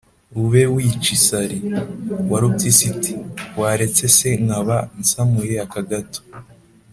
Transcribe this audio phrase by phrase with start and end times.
[0.33, 1.57] bube wica isari.
[2.31, 3.13] “Warupyisi iti:
[3.59, 6.21] “Waretse se nkaba nsamuye aka gato,